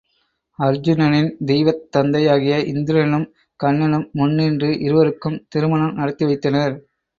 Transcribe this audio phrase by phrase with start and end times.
[0.59, 3.27] அருச்சுனனின் தெய்வத் தந்தையாகிய இந்திரனும்,
[3.59, 6.77] கண்ணனும் முன் நின்று இருவருக்கும் திருமணம் நடத்தி வைத்தனர்.